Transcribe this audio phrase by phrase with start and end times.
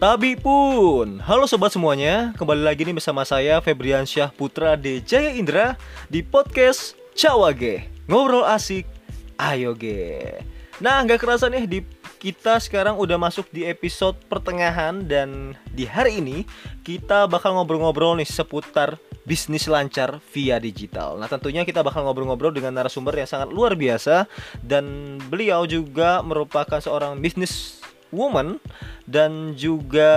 [0.00, 1.20] Tabi pun.
[1.20, 5.04] Halo sobat semuanya Kembali lagi nih bersama saya Febrian Syah Putra D.
[5.04, 5.76] Jaya Indra
[6.08, 7.84] Di podcast Cawage.
[8.08, 8.88] Ngobrol asik
[9.36, 10.40] Ayo ge.
[10.80, 11.78] Nah nggak kerasa nih di
[12.16, 16.48] kita sekarang udah masuk di episode pertengahan Dan di hari ini
[16.80, 18.96] kita bakal ngobrol-ngobrol nih seputar
[19.28, 21.20] bisnis lancar via digital.
[21.20, 24.24] Nah tentunya kita bakal ngobrol-ngobrol dengan narasumber yang sangat luar biasa
[24.64, 27.79] Dan beliau juga merupakan seorang bisnis
[28.10, 28.58] woman
[29.06, 30.12] dan juga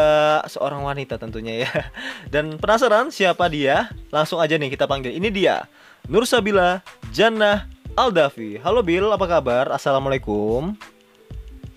[0.50, 1.72] seorang wanita tentunya ya.
[2.34, 3.90] Dan penasaran siapa dia?
[4.10, 5.14] Langsung aja nih kita panggil.
[5.14, 5.66] Ini dia,
[6.10, 6.84] Nur Sabila
[7.16, 8.58] Jannah Aldafi.
[8.60, 9.70] Halo Bill, apa kabar?
[9.72, 10.74] Assalamualaikum.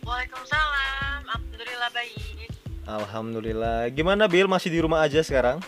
[0.02, 1.20] Waalaikumsalam.
[1.28, 2.48] Alhamdulillah baik.
[2.86, 3.78] Alhamdulillah.
[3.92, 4.48] Gimana Bill?
[4.48, 5.60] Masih di rumah aja sekarang?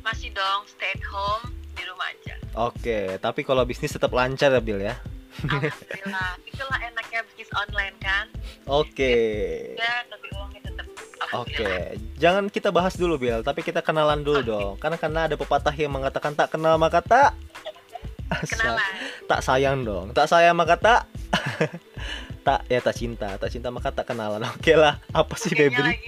[0.00, 2.34] Masih dong stay at home di rumah aja.
[2.56, 4.96] Oke, tapi kalau bisnis tetap lancar ya Bill ya.
[5.44, 6.30] Alhamdulillah.
[6.48, 8.24] Itulah enaknya bisnis online kan.
[8.68, 9.16] Oke.
[9.74, 10.04] Ya,
[10.60, 10.86] tetap.
[11.36, 14.72] Oke, jangan kita bahas dulu Bill, tapi kita kenalan dulu dong.
[14.80, 17.36] Karena karena ada pepatah yang mengatakan tak kenal maka tak
[18.28, 18.92] Kenalan.
[19.30, 20.06] tak sayang dong.
[20.12, 21.00] Tak sayang maka tak
[22.48, 24.40] tak ya tak cinta, tak cinta maka tak kenalan.
[24.56, 26.00] Oke lah, apa sih Febri?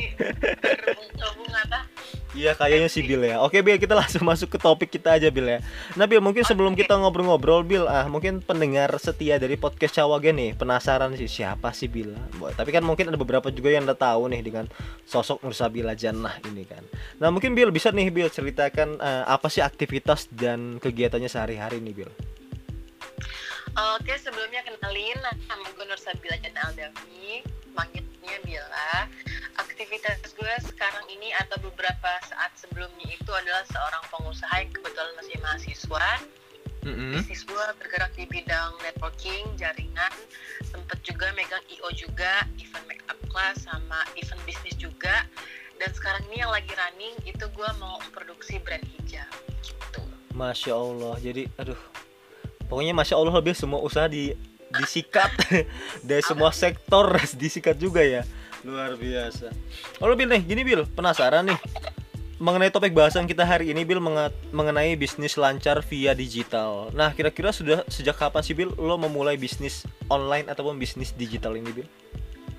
[2.33, 3.43] Iya kayaknya sih Bill ya.
[3.45, 5.59] Oke Bill, kita langsung masuk ke topik kita aja Bill ya.
[6.01, 10.57] Nah Bill, mungkin sebelum kita ngobrol-ngobrol Bill, ah mungkin pendengar setia dari podcast Cawage nih
[10.57, 12.17] penasaran sih siapa sih Bill?
[12.57, 14.65] Tapi kan mungkin ada beberapa juga yang udah tahu nih dengan
[15.05, 16.81] sosok Nursabila Jannah ini kan.
[17.21, 21.93] Nah mungkin Bill bisa nih Bill ceritakan eh, apa sih aktivitas dan kegiatannya sehari-hari nih
[21.93, 22.40] Bill?
[23.79, 27.47] Oke, sebelumnya kenalin nama gue Nur Sabila dan Aldafi.
[27.71, 29.07] Manggilnya Bila.
[29.63, 35.37] Aktivitas gue sekarang ini atau beberapa saat sebelumnya itu adalah seorang pengusaha yang kebetulan masih
[35.39, 36.09] mahasiswa.
[36.81, 37.13] Mm-mm.
[37.13, 40.17] bisnis gue bergerak di bidang networking, jaringan,
[40.65, 45.29] sempet juga megang IO juga, event make up class sama event bisnis juga.
[45.77, 49.29] Dan sekarang ini yang lagi running itu gue mau memproduksi brand hijab
[49.61, 50.01] gitu.
[50.33, 51.21] Masya Allah.
[51.21, 52.00] Jadi aduh.
[52.71, 54.31] Pokoknya Masya Allah Bill semua usaha di
[54.71, 55.35] disikat
[56.09, 58.23] dari semua sektor disikat juga ya.
[58.63, 59.51] Luar biasa.
[59.99, 61.59] Lalu Bill nih, gini Bill, penasaran nih
[62.41, 66.89] mengenai topik bahasan kita hari ini Bill menga- mengenai bisnis lancar via digital.
[66.97, 71.69] Nah, kira-kira sudah sejak kapan sih Bill lo memulai bisnis online ataupun bisnis digital ini
[71.69, 71.89] Bill?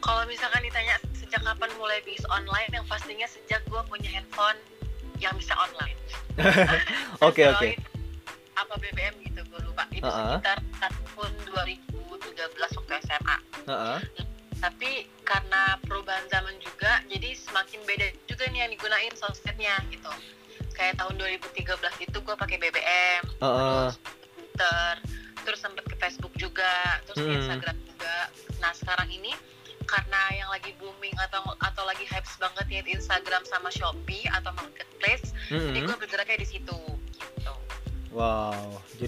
[0.01, 4.57] Kalau misalkan ditanya sejak kapan mulai bisnis online, yang pastinya sejak gue punya handphone
[5.17, 5.97] yang bisa online.
[7.21, 7.45] Oke, oke.
[7.45, 7.77] Android,
[8.61, 9.83] Apa BBM gitu gue lupa.
[9.89, 10.37] Itu Uh-uh.
[10.37, 13.37] sekitar tahun 2013 waktu SMA.
[13.67, 13.99] Heeh.
[14.57, 20.11] tapi karena perubahan zaman juga jadi semakin beda juga nih yang digunain sosmednya gitu
[20.77, 21.65] kayak tahun 2013
[22.05, 23.89] itu gue pakai BBM Heeh.
[23.89, 23.97] terus
[24.37, 24.93] Twitter
[25.41, 27.41] terus sempet ke Facebook juga terus Hmm.
[27.41, 28.15] Instagram juga
[28.61, 29.33] nah sekarang ini
[29.89, 34.10] karena yang lagi booming atau atau lagi hype banget ya Instagram sama Shopee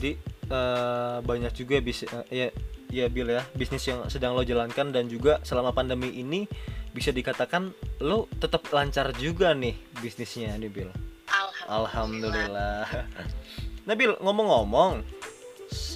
[0.04, 0.20] jadi
[0.52, 2.48] eh, banyak juga bis eh, ya
[2.92, 6.44] ya Bill ya bisnis yang sedang lo jalankan dan juga selama pandemi ini
[6.92, 7.72] bisa dikatakan
[8.04, 10.92] lo tetap lancar juga nih bisnisnya nih Bill.
[11.64, 12.84] Alhamdulillah, Alhamdulillah.
[13.88, 15.08] Nah Bill ngomong-ngomong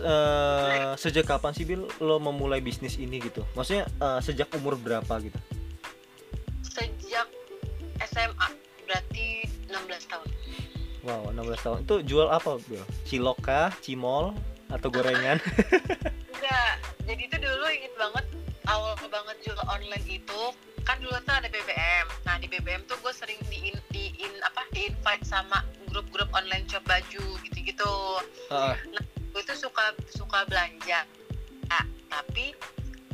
[0.08, 3.44] eh, sejak kapan sih Bill lo memulai bisnis ini gitu?
[3.60, 5.36] Maksudnya eh, sejak umur berapa gitu?
[6.78, 7.26] sejak
[8.14, 8.57] SMA berarti 16 tahun
[11.08, 11.80] Wow, 16 tahun.
[11.88, 12.84] Itu jual apa Bill?
[13.08, 14.36] Cilok kah, cimol
[14.68, 15.40] atau gorengan?
[16.36, 16.74] Enggak,
[17.08, 18.26] jadi itu dulu inget banget
[18.68, 20.42] awal banget jual online itu
[20.84, 22.08] kan dulu tuh ada BBM.
[22.28, 26.28] Nah di BBM tuh gue sering di in, di in- apa di invite sama grup-grup
[26.36, 27.96] online shop baju gitu-gitu.
[28.52, 28.76] Heeh.
[29.32, 31.08] Gue tuh suka suka belanja,
[31.72, 32.52] nah, tapi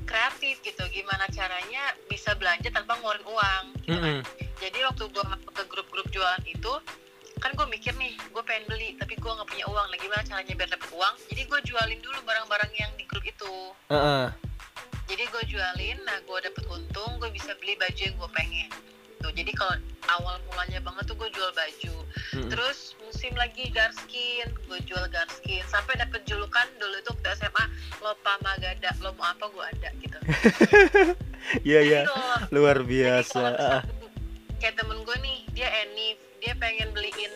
[0.09, 0.81] kreatif gitu.
[0.89, 3.63] Gimana caranya bisa belanja tanpa ngeluarin uang?
[3.85, 4.01] Gitu kan.
[4.01, 4.19] Mm-mm.
[4.57, 6.73] Jadi waktu gue ke grup-grup jualan itu
[7.43, 9.87] kan gue mikir nih gue pengen beli tapi gue nggak punya uang.
[9.91, 11.13] Nah gimana caranya biar dapet uang?
[11.27, 13.53] Jadi gue jualin dulu barang-barang yang di grup itu
[13.91, 14.25] Heeh.
[15.05, 18.69] jadi gue jualin nah gue dapet untung gue bisa beli baju yang gue pengen
[19.19, 19.75] tuh jadi kalau
[20.09, 21.95] awal mulanya banget tuh gue jual baju
[22.33, 22.49] Mm-mm.
[22.49, 27.65] terus musim lagi garskin gue jual garskin sampai dapet julukan dulu tuh waktu SMA
[28.01, 30.17] lo pamagada lo mau apa gue ada gitu
[31.67, 32.01] Iya iya.
[32.07, 33.35] Jadi Luar jadi biasa.
[33.35, 33.85] kalau misalkan
[34.57, 37.31] kayak temen gue nih dia Enif dia pengen beliin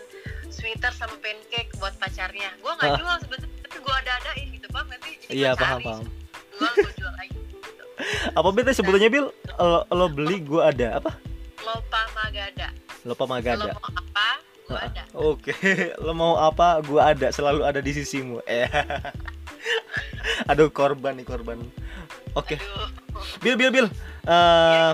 [0.50, 2.98] sweater sama pancake buat pacarnya gue nggak Ah.
[2.98, 6.04] jual sebetulnya tapi gue ada adain gitu paham nanti jadi Iya paham paham.
[6.51, 7.83] jual gue jual lagi gitu.
[8.38, 9.27] Apa beta sebetulnya Bill?
[9.57, 11.12] Lo, lo beli gua ada apa?
[11.59, 12.68] lo pamagada
[13.04, 13.63] Lo pamagada.
[13.65, 14.27] Kalau mau apa,
[14.68, 15.01] Ah, ada.
[15.15, 15.56] Oke,
[16.04, 16.83] lo mau apa?
[16.83, 18.44] Gua ada, selalu ada di sisimu.
[18.50, 18.68] Eh.
[20.45, 21.59] Aduh korban nih korban.
[22.33, 22.92] Oke, Aduh.
[23.39, 23.88] Bill Bill Bill.
[24.24, 24.92] Eh,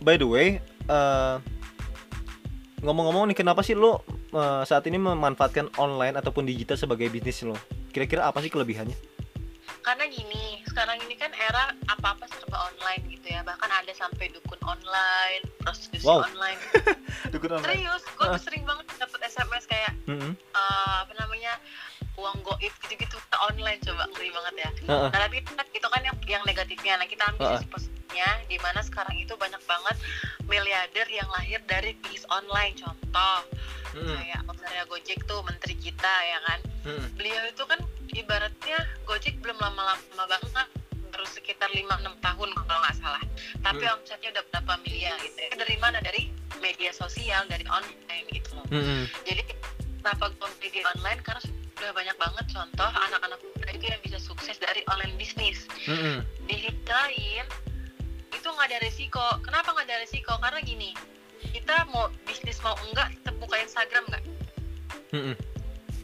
[0.00, 0.48] by the way,
[0.86, 1.34] eh,
[2.80, 4.00] ngomong-ngomong nih kenapa sih lo
[4.30, 7.56] uh, saat ini memanfaatkan online ataupun digital sebagai bisnis lo?
[7.88, 8.96] Kira-kira apa sih kelebihannya?
[9.80, 14.28] karena gini sekarang ini kan era apa apa serba online gitu ya bahkan ada sampai
[14.28, 16.20] dukun online prostitusi Wow.
[16.20, 16.60] online
[17.32, 17.80] Dukun online.
[17.80, 18.36] serius gue Ah.
[18.36, 20.36] tuh sering banget dapet sms kayak Mm-mm.
[20.36, 21.56] eh, apa namanya
[22.12, 25.08] uang goib gitu-gitu online coba ngeri banget ya Heeh.
[25.08, 27.50] nah tapi itu kan, itu kan yang yang negatifnya nah kita ambil Ah.
[27.56, 27.66] sisi
[28.20, 29.96] positifnya di mana sekarang itu banyak banget
[30.44, 33.38] miliarder yang lahir dari bisnis online contoh
[33.96, 34.14] Mm-mm.
[34.14, 37.06] kayak ownernya Gojek tuh menteri kita ya kan Mm-mm.
[37.16, 37.80] beliau itu kan
[38.12, 38.78] ibaratnya
[39.08, 40.68] Gojek belum lama-lama banget
[41.10, 43.22] baru sekitar 5-6 tahun kalau nggak salah
[43.64, 43.94] tapi Hmm.
[43.98, 45.50] omsetnya udah berapa miliar gitu ya.
[45.58, 46.22] dari mana dari
[46.60, 49.08] media sosial dari online gitu Mm-mm.
[49.24, 49.42] jadi
[50.04, 54.60] kenapa gue di online karena sudah banyak banget contoh anak-anak muda itu yang bisa sukses
[54.60, 56.20] dari online bisnis Mm-mm.
[56.46, 57.44] di sisi lain
[58.40, 60.90] itu nggak ada resiko kenapa nggak ada resiko karena gini
[61.52, 64.22] kita mau bisnis mau enggak tetap buka Instagram nggak
[65.12, 65.34] Mm-mm.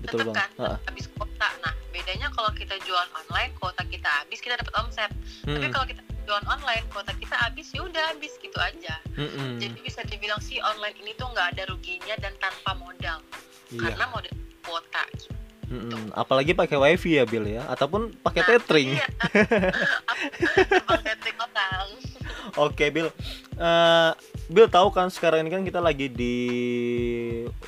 [0.05, 0.51] Betul tetap kan
[0.85, 5.09] habis kuota nah bedanya kalau kita jual online kuota kita habis kita dapat omset
[5.43, 5.73] tapi Mm-mm.
[5.73, 9.57] kalau kita jual online kuota kita habis ya udah habis gitu aja Mm-mm.
[9.57, 13.19] jadi bisa dibilang sih online ini tuh nggak ada ruginya dan tanpa modal
[13.67, 13.83] Iya.
[13.83, 15.05] karena modal kuota
[15.67, 16.15] Mm-mm.
[16.15, 18.95] Apalagi pakai wifi ya Bill ya, ataupun pakai Nah, tethering.
[18.95, 19.03] iya.
[21.03, 21.36] Tethering
[22.57, 23.13] Oke Bill,
[23.57, 24.11] Eh,
[24.53, 26.37] Bill tahu kan sekarang ini kan kita lagi di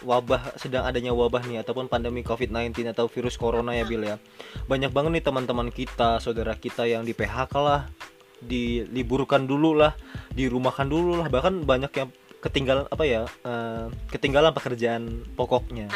[0.05, 4.21] wabah sedang adanya wabah nih ataupun pandemi COVID-19 atau virus corona ya Bill ya.
[4.69, 7.89] Banyak banget nih teman-teman kita, saudara kita yang di PHK lah,
[8.45, 9.97] diliburkan dulu lah,
[10.37, 12.09] dirumahkan dulu lah, bahkan banyak yang
[12.45, 15.89] ketinggalan apa ya, eh, ketinggalan pekerjaan pokoknya.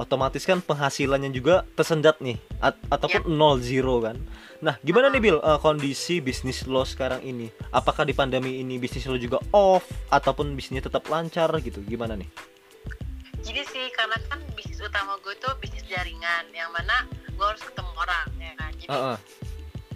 [0.00, 4.16] Otomatis kan penghasilannya juga tersendat nih, at- ataupun nol zero kan.
[4.58, 7.52] Nah, gimana nih Bill eh, kondisi bisnis lo sekarang ini?
[7.68, 11.84] Apakah di pandemi ini bisnis lo juga off ataupun bisnisnya tetap lancar gitu?
[11.84, 12.28] Gimana nih?
[13.40, 17.88] jadi sih karena kan bisnis utama gue tuh bisnis jaringan yang mana gue harus ketemu
[17.96, 19.16] orang ya kan jadi Heeh.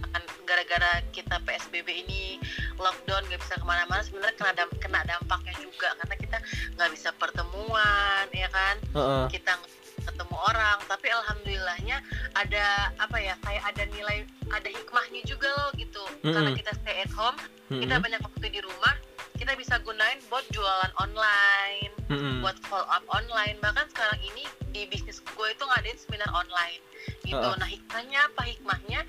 [0.08, 2.40] kan gara-gara kita PSBB ini
[2.80, 6.38] lockdown gak bisa ke mana-mana sebenarnya kena damp- kena dampaknya juga karena kita
[6.72, 9.24] nggak bisa pertemuan ya kan Heeh.
[9.28, 9.72] kita nggak
[10.04, 11.96] ketemu orang tapi alhamdulillahnya
[12.36, 16.60] ada apa ya kayak ada nilai ada hikmahnya juga loh gitu karena Mm-mm.
[16.60, 18.04] kita stay at home kita Mm-mm.
[18.04, 18.94] banyak waktu di rumah
[19.34, 22.44] kita bisa gunain buat jualan online Mm-mm.
[22.44, 26.82] buat follow up online bahkan sekarang ini di bisnis gue itu ngadain seminar online
[27.24, 27.58] gitu Heeh.
[27.60, 29.00] nah hikmahnya apa hikmahnya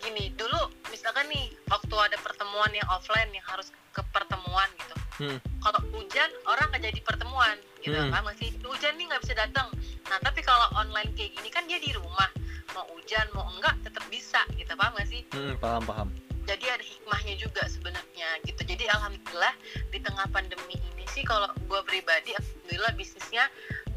[0.00, 5.38] gini dulu misalkan nih waktu ada pertemuan yang offline yang harus ke pertemuan gitu Hmm.
[5.64, 8.12] kalau hujan orang nggak jadi pertemuan gitu Hmm.
[8.12, 8.22] kan?
[8.22, 9.68] Masih hujan nih nggak bisa datang.
[10.06, 12.28] Nah tapi kalau online kayak gini kan dia di rumah.
[12.76, 14.68] Mau hujan mau enggak tetap bisa gitu.
[14.76, 15.24] Paham gak sih?
[15.32, 16.08] Mm-mm, paham paham.
[16.46, 18.62] jadi ada hikmahnya juga sebenarnya gitu.
[18.62, 19.50] Jadi alhamdulillah
[19.90, 23.48] di tengah pandemi ini sih kalau gue pribadi alhamdulillah bisnisnya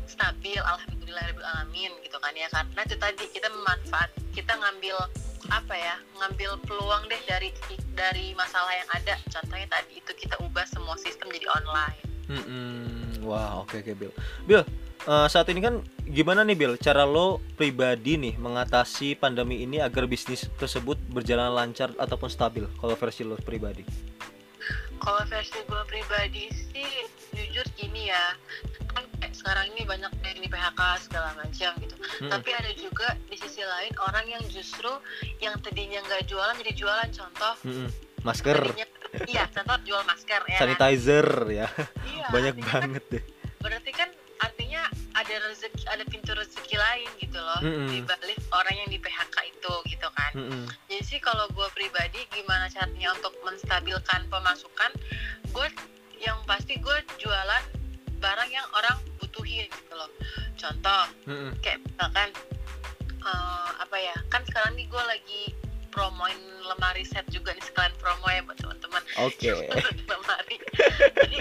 [0.08, 0.58] stabil.
[0.58, 2.50] Alhamdulillah alamin gitu kan ya.
[2.50, 4.98] Karena itu tadi kita memanfaat kita ngambil
[5.50, 7.50] apa ya ngambil peluang deh dari
[7.98, 12.00] dari masalah yang ada contohnya tadi itu kita ubah semua sistem jadi online
[12.30, 13.26] Mm-mm.
[13.26, 14.14] Wah, oke oke Bill.
[14.46, 14.62] Bill,
[15.10, 16.74] eh, saat ini kan gimana nih Bill?
[16.78, 22.70] Cara lo pribadi nih mengatasi pandemi ini agar bisnis tersebut berjalan lancar ataupun stabil?
[22.78, 23.82] Kalau versi lo pribadi.
[25.00, 28.36] kalau versi gue pribadi sih jujur gini ya
[29.40, 32.28] sekarang ini banyak yang di PHK segala macam gitu Mm-mm.
[32.30, 34.92] tapi ada juga di sisi lain orang yang justru
[35.40, 37.90] yang tadinya nggak jualan jadi jualan contoh Mm-mm.
[38.20, 38.88] Masker, tadinya
[39.26, 40.62] iya contoh jual masker ya kan?
[40.62, 41.68] sanitizer ya,
[42.06, 43.24] Iya, banyak kan- banget deh.
[43.58, 47.88] berarti kan artinya ada rezeki ada pintu rezeki lain gitu loh Mm-mm.
[47.88, 50.64] di balik orang yang di PHK itu gitu kan Mm-mm.
[50.86, 54.92] jadi sih kalau gue pribadi gimana caranya untuk menstabilkan pemasukan
[55.50, 55.68] gue
[56.20, 57.64] yang pasti gue jualan
[58.18, 59.00] barang yang orang
[59.40, 60.12] butuhin gitu loh
[60.60, 61.52] contoh Mm-mm.
[61.64, 62.30] kayak misalkan
[63.24, 65.44] eh, apa ya kan sekarang nih gue lagi
[65.96, 66.36] promoin
[66.68, 69.48] lemari set juga nih sekalian promo ya buat teman-teman Oke.
[70.12, 70.58] lemari
[71.24, 71.40] jadi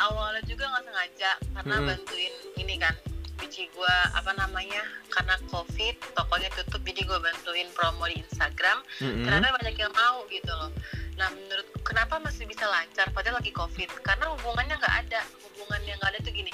[0.00, 1.88] awalnya juga nggak sengaja karena Mm-mm.
[1.92, 2.96] bantuin ini kan
[3.38, 4.82] biji gue apa namanya
[5.14, 9.28] karena covid tokonya tutup jadi gue bantuin promo di Instagram Mm-mm.
[9.28, 10.72] ternyata banyak yang mau gitu loh
[11.20, 15.98] nah menurut kenapa masih bisa lancar padahal lagi covid karena hubungannya nggak ada hubungan yang
[16.00, 16.50] nggak ada tuh gini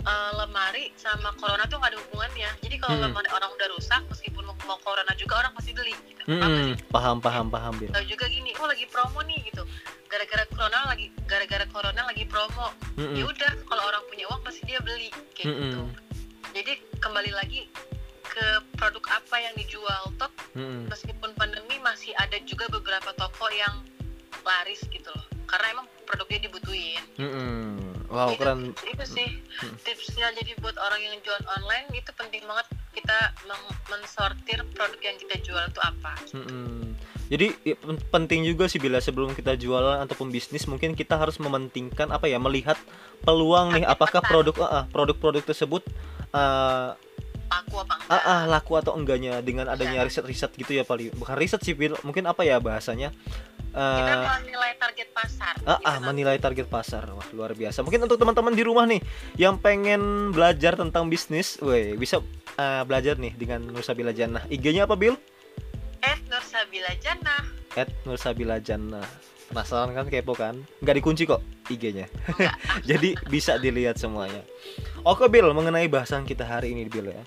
[0.00, 3.04] eh, lemari sama corona tuh nggak ada hubungannya jadi kalau Hmm.
[3.08, 6.74] lemari orang udah rusak meskipun mau, mau corona juga orang pasti beli gitu Paham sih?
[6.88, 7.90] Paham paham paham Bill.
[7.90, 9.62] Tahu juga gini oh lagi promo nih gitu
[10.06, 13.30] gara-gara corona lagi gara-gara corona lagi promo ya Mm-mm.
[13.30, 16.50] udah kalau orang punya uang pasti dia beli kayak gitu Mm-mm.
[16.50, 17.70] jadi kembali lagi
[18.26, 20.90] ke produk apa yang dijual toh Mm-mm.
[20.90, 23.86] meskipun pandemi masih ada juga beberapa toko yang
[24.42, 27.89] laris gitu loh karena emang produknya dibutuhin Mm-mm.
[28.10, 29.28] Wow itu, keren itu sih
[29.60, 29.76] Hmm.
[29.84, 35.16] tipsnya jadi buat orang yang jual online itu penting banget kita meng- mensortir produk yang
[35.16, 36.96] kita jual itu apa Mm-mm.
[37.30, 42.10] Jadi pen- penting juga sih bila sebelum kita jualan ataupun bisnis mungkin kita harus mementingkan
[42.10, 42.74] apa ya melihat
[43.22, 45.86] peluang nih apakah produk ah, produk-produk tersebut
[46.32, 46.98] ah,
[47.46, 50.10] laku apa enggak ah, ah, laku atau enggaknya dengan adanya Iya.
[50.10, 53.14] riset-riset gitu ya paling bukan riset sih mungkin apa ya bahasanya
[53.70, 56.06] kita Eh, menilai target pasar Ah, ah, Gimana?
[56.06, 57.04] menilai target pasar.
[57.08, 57.80] Wah, luar biasa.
[57.80, 58.98] Mungkin untuk teman-teman di rumah nih
[59.36, 62.18] yang pengen belajar tentang bisnis, weh, bisa
[62.54, 64.42] ah, belajar nih dengan Nursabila Jannah.
[64.46, 65.14] IG-nya apa, Bil?
[66.00, 69.04] eh Nursabila Jannah At Nursabila Jannah.
[69.46, 70.62] Penasaran kan kepo kan?
[70.80, 72.08] Nggak dikunci kok IG-nya.
[72.88, 74.40] Jadi bisa dilihat semuanya.
[75.02, 77.20] Oke, Bil, mengenai bahasan kita hari ini, Bil ya.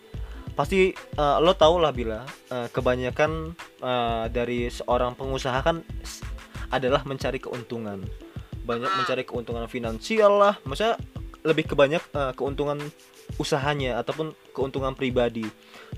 [0.53, 5.85] Pasti eh, lo tau lah bila eh, kebanyakan eh, dari seorang pengusaha kan
[6.73, 8.01] adalah mencari keuntungan.
[8.63, 10.97] Banyak mencari keuntungan finansial lah, maksudnya
[11.43, 12.79] lebih ke banyak eh, keuntungan
[13.39, 15.47] usahanya ataupun keuntungan pribadi.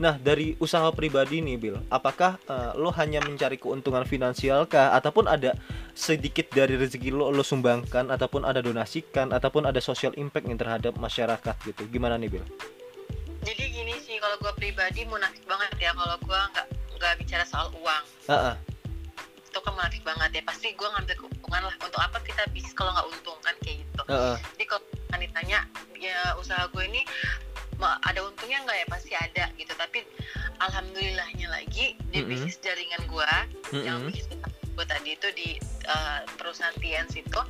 [0.02, 5.30] Nah, dari usaha pribadi nih, Bil, apakah eh, lo hanya mencari keuntungan finansial kah ataupun
[5.30, 5.54] ada
[5.94, 10.94] sedikit dari rezeki lo lo sumbangkan ataupun ada donasikan ataupun ada social impact nih terhadap
[10.98, 11.86] masyarakat gitu.
[11.90, 12.46] Gimana nih, Bil?
[13.46, 16.68] jadi gini sih kalau gue pribadi munafik banget ya kalau gue nggak
[16.98, 18.56] nggak bicara soal uang Ah, ah.
[19.56, 22.92] Itu kan munafik banget ya pasti gue ngambil keuntungan lah untuk apa kita bisnis kalau
[22.92, 24.38] nggak untung kan kayak gitu ah, ah.
[24.52, 25.60] jadi kalau misalkan ditanya
[25.96, 27.02] ya usaha gue ini
[27.80, 30.04] ada untungnya nggak ya pasti ada gitu tapi
[30.60, 32.36] alhamdulillahnya lagi di Mm-mm.
[32.36, 33.32] bisnis jaringan gue
[33.80, 34.12] yang Mm-mm.
[34.12, 34.44] bisnis
[34.76, 35.50] gue tadi itu di
[35.88, 37.42] uh, perusahaan TNS itu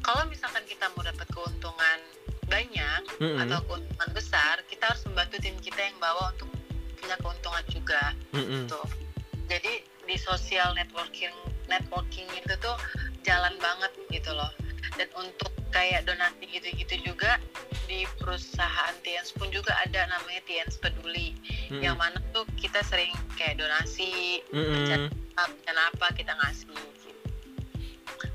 [0.00, 1.98] kalau misalkan kita mau dapat keuntungan
[2.48, 3.36] banyak Mm-mm.
[3.44, 6.48] atau keuntungan besar kita harus membantu tim kita yang bawa untuk
[6.96, 8.64] punya keuntungan juga Mm-mm.
[8.64, 8.80] gitu
[9.52, 11.32] jadi di sosial networking
[11.72, 12.76] networking itu tuh
[13.24, 14.52] jalan banget gitu loh
[15.00, 17.40] dan untuk kayak donasi gitu-gitu juga
[17.88, 21.32] di perusahaan TNS pun juga ada namanya TNS peduli
[21.72, 21.80] Mm-mm.
[21.80, 25.08] yang mana tuh kita sering kayak donasi Mm-mm.
[25.64, 27.08] dan apa kita ngasih gitu.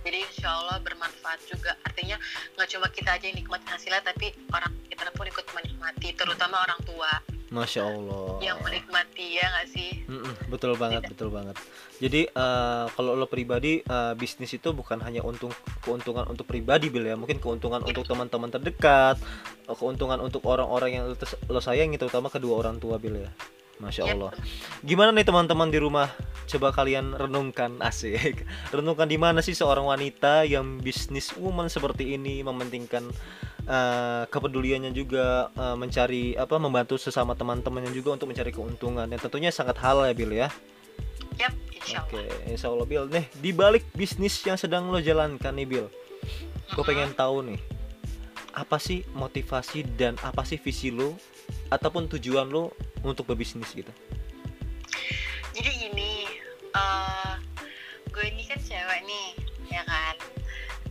[0.02, 2.18] jadi insya Allah bermanfaat juga artinya
[2.58, 6.82] nggak cuma kita aja yang nikmati hasilnya tapi orang kita pun ikut menikmati terutama orang
[6.90, 8.44] tua Masya Allah.
[8.44, 11.60] yang menikmati ya nggak sih Mm-mm, betul banget, betul banget.
[12.00, 15.52] Jadi eh, kalau lo pribadi eh, bisnis itu bukan hanya untung
[15.84, 19.20] keuntungan untuk pribadi bil ya, mungkin keuntungan untuk teman-teman terdekat,
[19.68, 21.16] eh, keuntungan untuk orang-orang yang lo,
[21.52, 23.32] lo sayangi, terutama kedua orang tua bil ya.
[23.78, 24.32] Masya Iya, Allah.
[24.82, 26.10] Gimana nih teman-teman di rumah?
[26.50, 28.42] Coba kalian renungkan asik.
[28.72, 33.06] Renungkan di mana sih seorang wanita yang bisnis woman seperti ini mementingkan
[33.68, 39.52] eh, kepeduliannya juga eh, mencari apa membantu sesama teman-temannya juga untuk mencari keuntungan yang tentunya
[39.52, 40.50] sangat halal ya Bill ya.
[41.88, 42.52] Insya Oke, Allah.
[42.52, 43.06] insya Allah Bill.
[43.08, 46.84] Nih di balik bisnis yang sedang lo jalankan nih Bill, gue Mm-mm.
[46.84, 47.60] pengen tahu nih
[48.52, 51.16] apa sih motivasi dan apa sih visi lo
[51.72, 52.76] ataupun tujuan lo
[53.08, 53.94] untuk berbisnis gitu.
[55.56, 56.28] Jadi gini,
[56.76, 57.34] eh
[58.12, 59.28] gue ini kan cewek nih,
[59.72, 60.16] ya kan.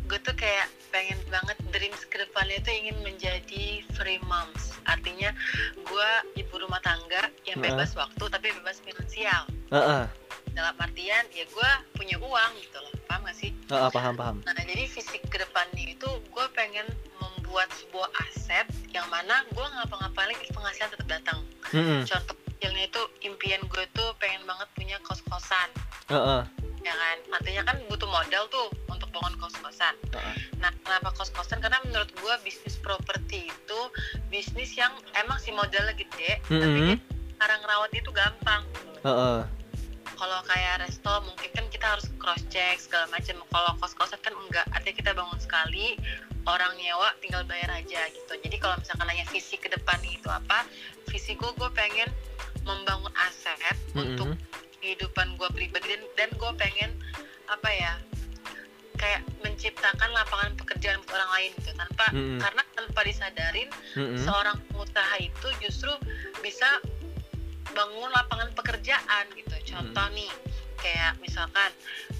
[0.06, 4.72] Gue tuh kayak pengen banget dreams ke depannya tuh ingin menjadi free moms.
[4.88, 5.28] Artinya
[5.76, 6.10] gue
[6.40, 9.44] ibu rumah tangga yang bebas waktu tapi bebas finansial.
[9.68, 10.08] Heeh,
[10.56, 13.52] Dalam artian ya gue punya uang gitu loh, paham gak sih?
[13.68, 14.36] heeh, paham paham.
[14.48, 16.88] Nah jadi visi ke depannya itu gue pengen
[17.20, 18.64] membuat sebuah aset
[18.96, 21.38] yang mana gue ngapa-ngapain lagi penghasilan tetap datang.
[21.76, 22.08] Mm-mm.
[22.08, 25.68] Contoh kecilnya itu impian gue tuh pengen banget punya kos-kosan
[26.08, 26.40] Heeh,
[26.86, 30.34] ya kan artinya kan butuh modal tuh untuk bangun kos-kosan heeh.
[30.62, 33.80] nah kenapa kos-kosan karena menurut gue bisnis properti itu
[34.30, 36.94] bisnis yang emang sih modalnya gede tapi Mm-mm.
[36.94, 36.96] dia
[37.42, 38.62] cara ngerawat itu gampang
[39.02, 39.40] Heeh.
[40.14, 44.66] kalau kayak resto mungkin kan kita harus cross check segala macam kalau kos-kosan kan enggak
[44.70, 45.98] artinya kita bangun sekali
[46.46, 50.62] orang nyewa tinggal bayar aja gitu jadi kalau misalkan nanya visi ke depan itu apa
[51.10, 52.06] visi gue gue pengen
[52.62, 54.54] membangun aset untuk Mm-mm.
[54.78, 56.90] Kehidupan gue pribadi dan, dan gue pengen
[57.46, 57.92] apa ya
[58.96, 62.40] kayak menciptakan lapangan pekerjaan buat orang lain gitu tanpa Mm-mm.
[62.40, 64.18] karena tanpa disadarin Mm-mm.
[64.18, 65.92] seorang pengusaha itu justru
[66.40, 66.68] bisa
[67.70, 70.32] bangun lapangan pekerjaan gitu contoh nih
[70.80, 71.70] kayak misalkan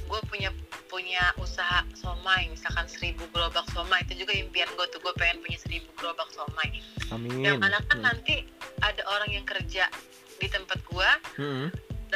[0.06, 0.52] gue punya
[0.86, 5.56] punya usaha somai misalkan seribu gerobak somai itu juga impian gue tuh gue pengen punya
[5.56, 6.76] seribu gerobak somai
[7.08, 7.40] Amin.
[7.40, 8.04] yang mana kan Mm.
[8.04, 8.44] nanti
[8.84, 9.88] ada orang yang kerja
[10.36, 11.10] di tempat gue
[11.40, 11.68] Mm-mm.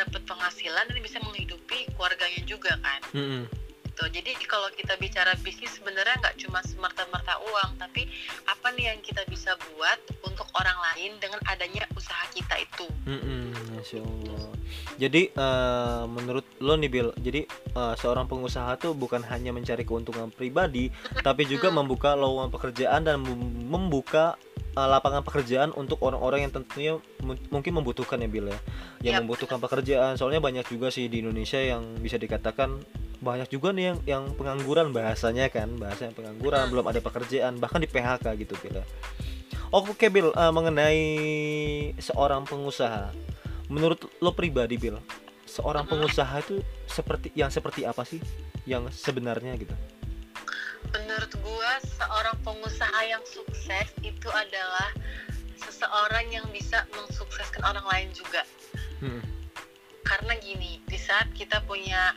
[0.07, 3.45] Dapat penghasilan dan bisa menghidupi keluarganya juga kan Mm-mm.
[3.47, 4.05] itu gitu.
[4.17, 8.09] Jadi kalau kita bicara bisnis sebenarnya nggak cuma semerta-merta uang, tapi
[8.49, 12.87] apa nih yang kita bisa buat untuk orang lain dengan adanya usaha kita itu.
[13.05, 14.49] Mm-mm, Masya Allah.
[14.97, 20.33] Jadi eh, menurut lo nih Bill, jadi eh, seorang pengusaha tuh bukan hanya mencari keuntungan
[20.33, 20.89] pribadi,
[21.27, 24.39] tapi juga membuka lowongan pekerjaan dan mem- membuka
[24.71, 28.59] eh, lapangan pekerjaan untuk orang-orang yang tentunya mu- mungkin membutuhkan ya Bill ya,
[29.03, 29.23] yang Yap.
[29.27, 30.15] membutuhkan pekerjaan.
[30.15, 32.79] Soalnya banyak juga sih di Indonesia yang bisa dikatakan
[33.21, 37.89] banyak juga nih yang yang pengangguran bahasanya kan, bahasanya pengangguran, belum ada pekerjaan, bahkan di
[37.91, 38.81] PHK gitu Bill.
[38.81, 38.85] ya.
[39.71, 41.03] Oke Bill, eh, mengenai
[42.01, 43.13] seorang pengusaha,
[43.71, 44.99] menurut lo pribadi Bill,
[45.47, 48.19] seorang pengusaha itu seperti yang seperti apa sih
[48.65, 49.75] yang sebenarnya gitu?
[50.91, 54.91] Menurut gua seorang pengusaha yang sukses itu adalah
[55.61, 58.43] seseorang yang bisa mensukseskan orang lain juga.
[59.05, 59.23] Hmm.
[60.03, 62.17] Karena gini, di saat kita punya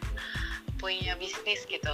[0.82, 1.94] punya bisnis gitu,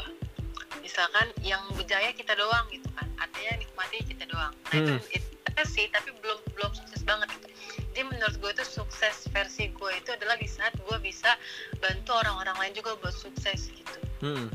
[0.82, 4.54] misalkan yang berjaya kita doang gitu kan, artinya yang nikmati kita doang.
[4.72, 5.18] Nah itu, Hmm.
[5.18, 7.48] itu sih, tapi belum belum sukses banget gitu.
[7.92, 11.36] Jadi menurut gue itu sukses versi gue itu adalah di saat gue bisa
[11.84, 14.00] bantu orang-orang lain juga buat sukses gitu.
[14.24, 14.48] Hmm.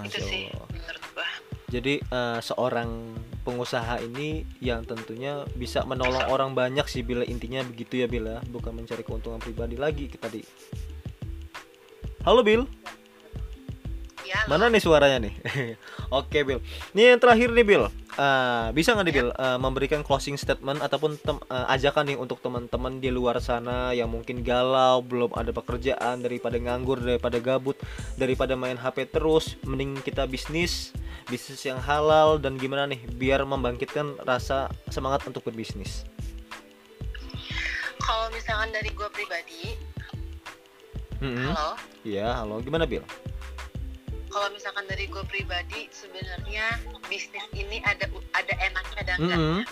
[0.00, 0.68] Itu Masya sih Allah.
[0.72, 1.28] menurut gue.
[1.72, 2.90] Jadi eh, seorang
[3.42, 8.72] pengusaha ini yang tentunya bisa menolong orang banyak sih bila intinya begitu ya Bila, bukan
[8.76, 10.42] mencari keuntungan pribadi lagi kita tadi.
[12.22, 12.64] Halo Bill.
[14.32, 15.34] Ya, Mana nih suaranya nih?
[16.08, 16.64] Oke Bill.
[16.96, 17.84] Nih yang terakhir nih Bill.
[18.16, 22.40] Eh, bisa nggak nih Bill eh, memberikan closing statement ataupun tem- eh, ajakan nih untuk
[22.40, 27.76] teman-teman di luar sana yang mungkin galau, belum ada pekerjaan daripada nganggur, daripada gabut,
[28.16, 30.96] daripada main HP terus, mending kita bisnis,
[31.28, 36.08] bisnis yang halal dan gimana nih biar membangkitkan rasa semangat untuk berbisnis.
[38.02, 39.62] kalau misalkan dari gue pribadi,
[41.22, 41.54] Mm-mm.
[41.54, 41.78] halo.
[42.02, 42.58] Iya, halo.
[42.58, 43.06] Gimana Bill?
[44.32, 49.64] Kalau misalkan dari gue pribadi sebenarnya bisnis ini ada ada enaknya dan enggaknya.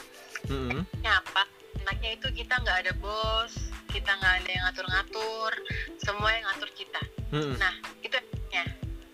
[0.53, 0.71] Mm-mm.
[0.85, 1.43] Enaknya apa?
[1.81, 3.57] Enaknya itu kita nggak ada bos
[3.91, 5.53] kita nggak ada yang ngatur-ngatur
[5.99, 7.03] semua yang ngatur kita.
[7.33, 7.57] Mm-mm.
[7.57, 7.75] nah
[8.05, 8.65] itu enaknya.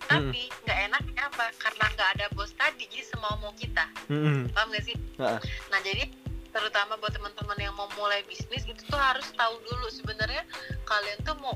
[0.06, 1.46] Tapi nggak enaknya apa?
[1.62, 3.86] Karena nggak ada bos tadi jadi semau mau kita.
[4.10, 4.50] Mm-mm.
[4.50, 4.98] paham gak sih?
[5.22, 5.38] Ah.
[5.70, 6.10] nah jadi
[6.50, 10.42] terutama buat teman-teman yang mau mulai bisnis itu tuh harus tahu dulu sebenarnya
[10.88, 11.54] kalian tuh mau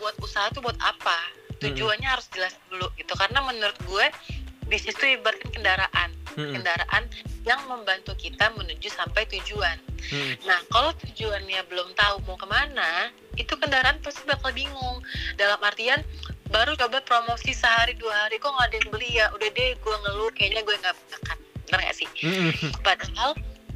[0.00, 4.06] buat usaha tuh buat apa tujuannya harus jelas dulu gitu karena menurut gue
[4.66, 6.54] bisnis itu ibaratkan kendaraan Mm-mm.
[6.56, 7.04] kendaraan
[7.42, 9.76] yang membantu kita menuju sampai tujuan
[10.10, 10.34] Mm-mm.
[10.46, 15.02] nah kalau tujuannya belum tahu mau ke mana itu kendaraan pasti bakal bingung
[15.36, 16.00] dalam artian
[16.50, 19.96] baru coba promosi sehari dua hari kok nggak ada yang beli ya udah deh gue
[20.06, 21.38] ngeluh kayaknya gue nggak bakat
[21.70, 22.70] bener gak sih Mm-mm.
[22.82, 23.30] Padahal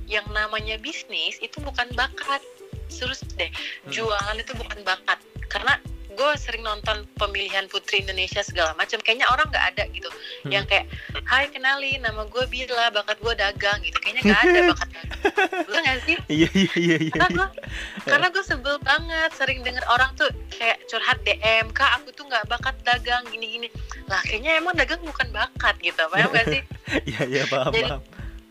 [0.04, 2.44] yang namanya bisnis itu bukan bakat.
[2.92, 3.90] Terus deh, Hmm.
[3.90, 5.16] jualan itu bukan bakat.
[5.48, 5.80] Karena
[6.14, 8.96] gue sering nonton pemilihan putri Indonesia segala macam.
[8.98, 10.08] Kayaknya orang nggak ada gitu.
[10.42, 10.50] Hmm.
[10.50, 10.86] Yang kayak,
[11.24, 13.98] Hai kenalin, nama gue Bila, bakat gue dagang gitu.
[13.98, 15.20] Kayaknya nggak ada bakat dagang.
[15.64, 16.16] Bener gak sih?
[16.26, 17.12] Iya iya iya iya.
[17.12, 17.48] Karena gue,
[18.10, 22.44] karena gue sebel banget sering denger orang tuh kayak curhat DM, kak aku tuh nggak
[22.46, 23.66] bakat dagang gini-gini.
[24.06, 26.62] Lah kayaknya emang dagang bukan bakat gitu, paham gak sih?
[27.10, 28.02] Iya iya paham Jadi- paham.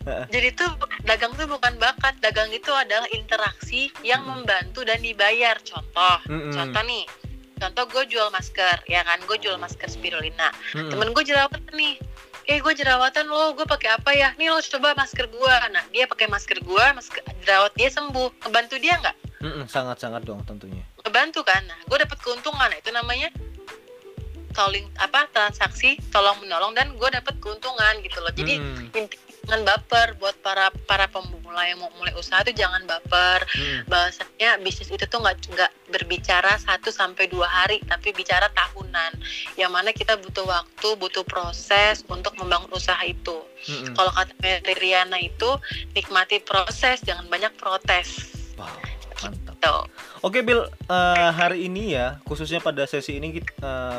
[0.03, 0.67] Jadi tuh
[1.01, 4.43] dagang tuh bukan bakat, dagang itu adalah interaksi yang Mm.
[4.43, 5.55] membantu dan dibayar.
[5.63, 6.51] Contoh, Mm-mm.
[6.51, 7.07] contoh nih,
[7.63, 9.23] contoh gue jual masker, ya kan?
[9.23, 10.51] Gue jual masker spirulina.
[10.75, 10.91] Mm-mm.
[10.91, 11.95] Temen gue jerawatan nih,
[12.51, 14.35] eh gue jerawatan lo, gue pakai apa ya?
[14.35, 15.55] Nih lo coba masker gue.
[15.71, 18.43] Nah dia pakai masker gue, masker jerawat dia sembuh.
[18.43, 19.15] Ngebantu dia nggak?
[19.43, 20.83] Mm-mm, sangat-sangat dong tentunya.
[21.07, 21.63] Ngebantu kan?
[21.63, 22.67] Nah gue dapet keuntungan.
[22.67, 23.31] Nah, itu namanya
[24.53, 28.29] tolling apa transaksi tolong menolong dan gue dapet keuntungan gitu loh.
[28.35, 28.61] Jadi
[28.93, 30.15] inti jangan baper.
[30.17, 33.43] Buat para para pemula yang mau mulai usaha tuh jangan baper.
[33.53, 33.85] Mm-mm.
[33.91, 39.19] bahwasanya bisnis itu tuh nggak nggak berbicara satu sampai dua hari tapi bicara tahunan.
[39.59, 43.43] Yang mana kita butuh waktu butuh proses untuk membangun usaha itu.
[43.63, 43.95] Mm-mm.
[43.95, 45.55] kalau kata Mary Riana itu
[45.95, 48.31] nikmati proses jangan banyak protes.
[48.53, 48.69] Wow,
[49.63, 49.85] tuh
[50.23, 53.43] Oke Bill, eh, hari ini ya khususnya pada sesi ini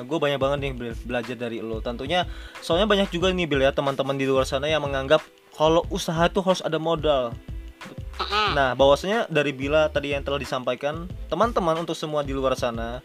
[0.09, 0.73] gue banyak banget nih
[1.05, 1.85] belajar dari lo.
[1.85, 2.25] Tentunya
[2.65, 5.21] soalnya banyak juga nih Bill ya teman-teman di luar sana yang menganggap
[5.53, 7.37] kalau usaha tuh harus ada modal.
[8.57, 13.05] Nah, bahwasanya dari Bila tadi yang telah disampaikan, teman-teman untuk semua di luar sana,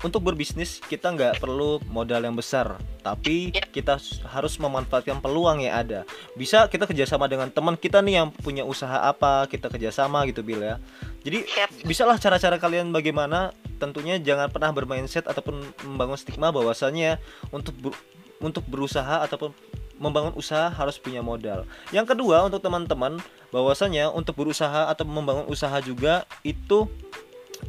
[0.00, 3.66] untuk berbisnis kita nggak perlu modal yang besar, tapi Ya.
[3.66, 3.98] kita
[4.30, 6.06] harus memanfaatkan peluang yang ada.
[6.38, 10.62] Bisa kita kerjasama dengan teman kita nih yang punya usaha apa, kita kerjasama gitu Bil
[10.62, 10.78] ya.
[11.26, 11.44] Jadi
[11.82, 13.50] bisalah cara-cara kalian bagaimana.
[13.78, 17.22] Tentunya jangan pernah bermindset ataupun membangun stigma bahwasanya
[17.54, 17.98] untuk ber-
[18.42, 19.54] untuk berusaha ataupun
[19.98, 21.66] membangun usaha harus punya modal.
[21.90, 23.18] Yang kedua untuk teman-teman
[23.50, 26.86] bahwasanya untuk berusaha atau membangun usaha juga itu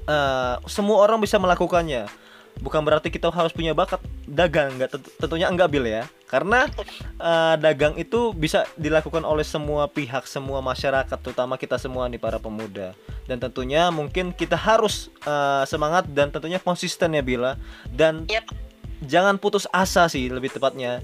[0.05, 2.05] eh, semua orang bisa melakukannya.
[2.59, 6.67] bukan berarti kita harus punya bakat dagang nggak Tent- tentunya enggak bil ya karena
[7.15, 12.35] eh, dagang itu bisa dilakukan oleh semua pihak semua masyarakat terutama kita semua nih para
[12.35, 12.91] pemuda
[13.31, 17.55] dan tentunya mungkin kita harus eh, semangat dan tentunya konsisten ya bila
[17.95, 18.43] dan Yap.
[19.07, 20.99] jangan putus asa sih lebih tepatnya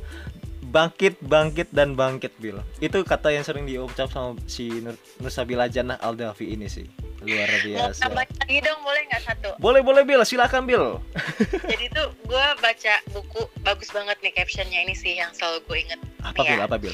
[0.75, 5.95] bangkit bangkit dan bangkit bil itu kata yang sering diucap sama si Nur, Nursabila Jannah
[6.03, 6.83] Aldafi ini sih
[7.23, 9.49] luar Mau biasa tambah lagi dong boleh nggak satu?
[9.57, 10.99] boleh boleh bil silakan bil
[11.71, 15.99] Jadi tuh gue baca buku bagus banget nih captionnya ini sih yang selalu gue inget.
[16.21, 16.67] apa ya.
[16.67, 16.93] apa bil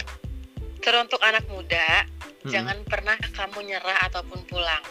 [0.82, 2.10] Teruntuk anak muda,
[2.42, 2.50] Mm-mm.
[2.50, 4.82] jangan pernah kamu nyerah ataupun pulang.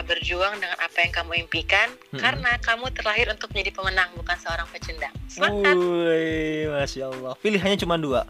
[0.00, 2.24] Tetaplah berjuang dengan apa yang kamu impikan, Mm-mm.
[2.24, 5.12] karena kamu terlahir untuk menjadi pemenang bukan seorang pecundang.
[5.28, 5.76] Semangat.
[5.76, 7.32] Masya Allah.
[7.36, 8.24] Pilihannya cuma dua.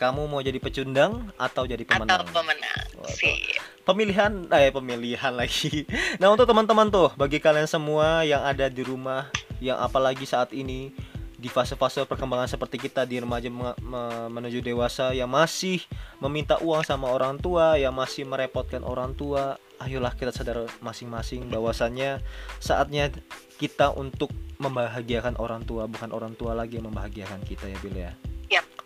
[0.00, 2.24] Kamu mau jadi pecundang atau jadi Atau pemenang?
[2.24, 2.84] pemenang.
[2.96, 3.36] Wah, Sih.
[3.84, 5.84] Pemilihan, eh pemilihan lagi.
[6.24, 9.28] Nah untuk teman-teman tuh, bagi kalian semua yang ada di rumah,
[9.60, 10.88] yang apalagi saat ini
[11.36, 15.84] di fase-fase perkembangan seperti kita di remaja me- me- menuju dewasa yang masih
[16.16, 22.20] meminta uang sama orang tua, yang masih merepotkan orang tua, ayolah kita sadar masing-masing bahwasannya
[22.60, 23.10] saatnya
[23.56, 28.12] kita untuk membahagiakan orang tua, bukan orang tua lagi yang membahagiakan kita ya Bill ya.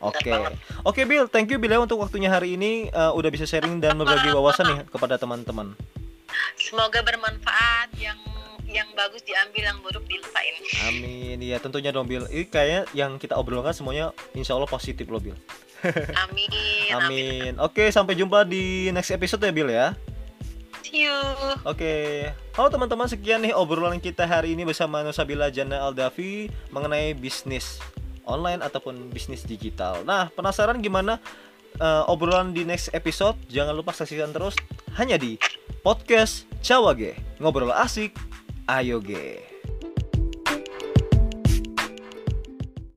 [0.05, 0.53] Oke, banget.
[0.85, 3.97] oke Bill, thank you Bill ya untuk waktunya hari ini eh, udah bisa sharing dan
[3.97, 5.73] berbagi wawasan nih kepada teman-teman.
[6.61, 8.19] Semoga bermanfaat yang
[8.69, 10.55] yang bagus diambil, yang buruk dilupain.
[10.91, 11.39] Amin.
[11.41, 12.27] Ya tentunya dong Bill.
[12.29, 15.39] Ini kayaknya yang kita obrolkan semuanya insya Allah positif loh Bill.
[15.85, 16.13] Amin.
[16.25, 16.91] Amin.
[16.93, 17.53] Amin.
[17.61, 19.97] Oke, sampai jumpa di next episode ya Bill ya.
[20.93, 21.17] You.
[21.65, 22.29] Oke.
[22.53, 27.81] Halo teman-teman, sekian nih obrolan kita hari ini bersama Nusabila Jana Aldafi mengenai bisnis
[28.29, 30.05] online ataupun bisnis digital.
[30.05, 31.17] Nah, penasaran gimana
[31.81, 33.39] eh, obrolan di next episode?
[33.49, 34.59] Jangan lupa saksikan terus
[35.01, 35.41] hanya di
[35.81, 37.17] podcast Cawage.
[37.41, 38.13] Ngobrol asik,
[38.69, 39.54] ayo ge.